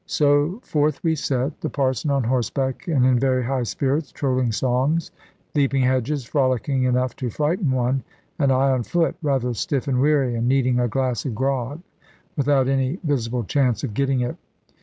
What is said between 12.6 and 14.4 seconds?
any visible chance of getting it.